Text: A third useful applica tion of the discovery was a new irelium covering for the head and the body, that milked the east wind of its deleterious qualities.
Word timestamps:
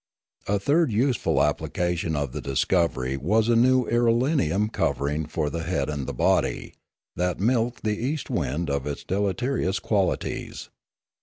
A 0.47 0.57
third 0.57 0.91
useful 0.91 1.35
applica 1.35 1.95
tion 1.95 2.15
of 2.15 2.31
the 2.31 2.41
discovery 2.41 3.17
was 3.17 3.49
a 3.49 3.55
new 3.55 3.85
irelium 3.85 4.71
covering 4.73 5.27
for 5.27 5.51
the 5.51 5.61
head 5.61 5.91
and 5.91 6.07
the 6.07 6.11
body, 6.15 6.73
that 7.15 7.39
milked 7.39 7.83
the 7.83 8.03
east 8.03 8.27
wind 8.27 8.67
of 8.67 8.87
its 8.87 9.03
deleterious 9.03 9.77
qualities. 9.77 10.69